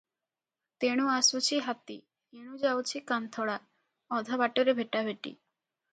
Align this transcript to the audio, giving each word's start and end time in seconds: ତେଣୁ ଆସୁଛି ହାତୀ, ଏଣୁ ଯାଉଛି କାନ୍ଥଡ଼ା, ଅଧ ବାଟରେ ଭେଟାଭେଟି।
ତେଣୁ 0.83 1.03
ଆସୁଛି 1.15 1.59
ହାତୀ, 1.65 1.97
ଏଣୁ 2.39 2.57
ଯାଉଛି 2.63 3.03
କାନ୍ଥଡ଼ା, 3.11 3.59
ଅଧ 4.21 4.41
ବାଟରେ 4.45 4.77
ଭେଟାଭେଟି। 4.81 5.37